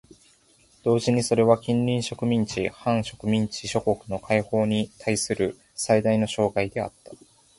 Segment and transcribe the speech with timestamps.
[0.81, 7.11] 同時にそれは近隣植民地・半植民地諸国の解放にたいする最大の障害であった。